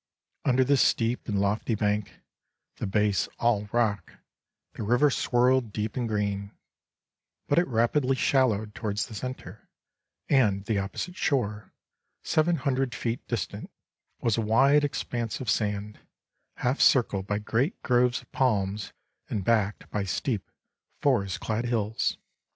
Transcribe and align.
Under 0.45 0.63
this 0.63 0.81
steep 0.81 1.27
and 1.27 1.39
lofty 1.39 1.75
bank, 1.75 2.21
the 2.77 2.87
base 2.87 3.27
all 3.37 3.69
rock, 3.71 4.13
the 4.73 4.81
river 4.81 5.11
swirled 5.11 5.71
deep 5.71 5.95
and 5.95 6.09
green; 6.09 6.57
but 7.47 7.59
it 7.59 7.67
rapidly 7.67 8.15
shallowed 8.15 8.73
towards 8.73 9.05
the 9.05 9.13
centre, 9.13 9.69
and 10.27 10.65
the 10.65 10.79
opposite 10.79 11.15
shore, 11.15 11.71
seven 12.23 12.55
hundred 12.55 12.95
feet 12.95 13.27
distant, 13.27 13.69
was 14.21 14.37
a 14.39 14.41
wide 14.41 14.83
expanse 14.83 15.39
of 15.39 15.51
sand, 15.51 15.99
half 16.55 16.81
circled 16.81 17.27
by 17.27 17.37
great 17.37 17.79
groves 17.83 18.23
of 18.23 18.31
palms, 18.31 18.93
and 19.29 19.43
backed 19.45 19.87
by 19.91 20.03
steep, 20.03 20.49
forest 20.99 21.39
clad 21.41 21.65
hills. 21.65 22.17